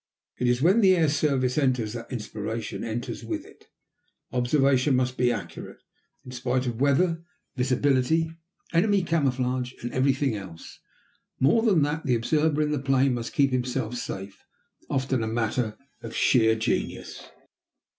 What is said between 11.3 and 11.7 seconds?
More